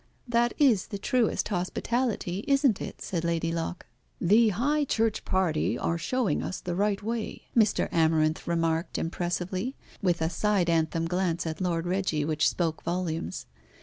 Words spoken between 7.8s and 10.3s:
Amarinth remarked impressively, with a